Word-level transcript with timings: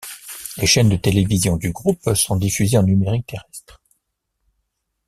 Les 0.57 0.65
chaînes 0.65 0.89
de 0.89 0.95
télévision 0.97 1.57
du 1.57 1.71
groupe 1.71 2.15
sont 2.15 2.35
diffusées 2.35 2.79
en 2.79 2.81
numérique 2.81 3.27
terrestre. 3.27 3.79